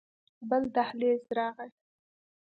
بل 0.49 0.63
دهليز 0.75 1.23
راغى. 1.37 1.67